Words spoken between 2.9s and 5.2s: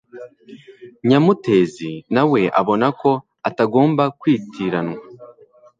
ko atagomba kwitiranwa